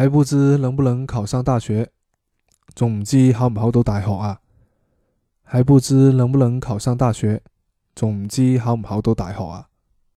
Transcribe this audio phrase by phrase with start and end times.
[0.00, 1.90] 还不知能不能考上大学
[2.74, 4.40] 仲唔知考唔考到大学啊。
[5.42, 7.42] 还不知能不能考上大学
[7.94, 9.68] 仲唔知考唔考到大学啊